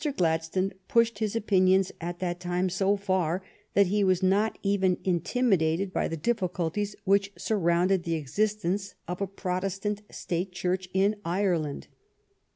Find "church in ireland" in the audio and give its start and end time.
10.53-11.87